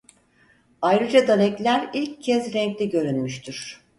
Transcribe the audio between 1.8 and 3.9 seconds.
ilk kez renkli görünmüştür.